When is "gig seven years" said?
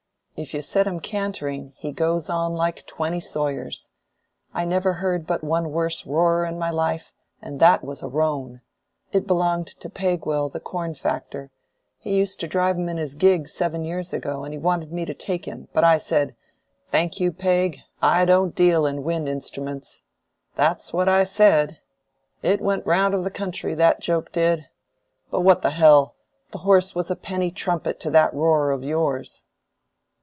13.13-14.13